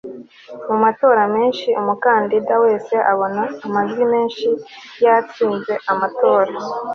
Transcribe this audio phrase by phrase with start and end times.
[0.67, 4.47] Mu matora menshi umukandida wese abona amajwi menshi
[5.03, 6.53] yatsinze amatora